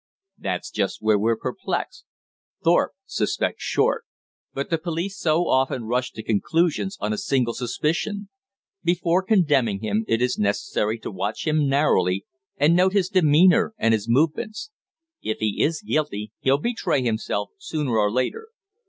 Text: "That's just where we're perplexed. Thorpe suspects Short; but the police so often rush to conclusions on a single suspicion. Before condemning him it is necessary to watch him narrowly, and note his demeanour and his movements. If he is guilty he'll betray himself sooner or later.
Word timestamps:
"That's 0.39 0.71
just 0.71 1.03
where 1.03 1.19
we're 1.19 1.37
perplexed. 1.37 2.05
Thorpe 2.63 2.93
suspects 3.05 3.61
Short; 3.61 4.03
but 4.51 4.71
the 4.71 4.79
police 4.79 5.15
so 5.19 5.47
often 5.47 5.83
rush 5.83 6.09
to 6.13 6.23
conclusions 6.23 6.97
on 6.99 7.13
a 7.13 7.19
single 7.19 7.53
suspicion. 7.53 8.29
Before 8.83 9.21
condemning 9.21 9.81
him 9.81 10.03
it 10.07 10.19
is 10.19 10.39
necessary 10.39 10.97
to 11.01 11.11
watch 11.11 11.45
him 11.45 11.69
narrowly, 11.69 12.25
and 12.57 12.75
note 12.75 12.93
his 12.93 13.09
demeanour 13.09 13.75
and 13.77 13.93
his 13.93 14.09
movements. 14.09 14.71
If 15.21 15.37
he 15.37 15.61
is 15.61 15.83
guilty 15.83 16.31
he'll 16.39 16.57
betray 16.57 17.03
himself 17.03 17.51
sooner 17.59 17.91
or 17.95 18.11
later. 18.11 18.47